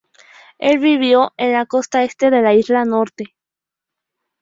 [0.57, 3.35] Él vivió en la costa este de la Isla Norte.